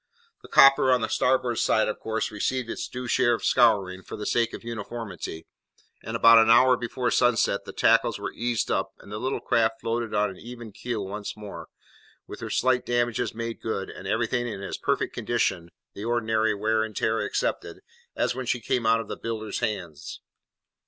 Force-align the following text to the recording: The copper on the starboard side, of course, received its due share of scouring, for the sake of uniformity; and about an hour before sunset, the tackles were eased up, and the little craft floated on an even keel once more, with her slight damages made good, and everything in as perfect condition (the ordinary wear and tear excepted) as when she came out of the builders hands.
The 0.41 0.47
copper 0.47 0.89
on 0.91 1.01
the 1.01 1.07
starboard 1.09 1.59
side, 1.59 1.87
of 1.87 1.99
course, 1.99 2.31
received 2.31 2.71
its 2.71 2.87
due 2.87 3.05
share 3.07 3.35
of 3.35 3.45
scouring, 3.45 4.01
for 4.01 4.15
the 4.17 4.25
sake 4.25 4.51
of 4.51 4.63
uniformity; 4.63 5.45
and 6.01 6.15
about 6.15 6.39
an 6.39 6.49
hour 6.49 6.75
before 6.75 7.11
sunset, 7.11 7.65
the 7.65 7.71
tackles 7.71 8.17
were 8.17 8.31
eased 8.33 8.71
up, 8.71 8.93
and 8.97 9.11
the 9.11 9.19
little 9.19 9.39
craft 9.39 9.79
floated 9.81 10.11
on 10.15 10.31
an 10.31 10.37
even 10.37 10.71
keel 10.71 11.05
once 11.05 11.37
more, 11.37 11.67
with 12.25 12.39
her 12.39 12.49
slight 12.49 12.83
damages 12.83 13.35
made 13.35 13.61
good, 13.61 13.91
and 13.91 14.07
everything 14.07 14.47
in 14.47 14.63
as 14.63 14.75
perfect 14.79 15.13
condition 15.13 15.69
(the 15.93 16.03
ordinary 16.05 16.55
wear 16.55 16.83
and 16.83 16.95
tear 16.97 17.19
excepted) 17.21 17.81
as 18.15 18.33
when 18.33 18.47
she 18.47 18.59
came 18.59 18.87
out 18.87 19.01
of 19.01 19.07
the 19.07 19.15
builders 19.17 19.59
hands. 19.59 20.19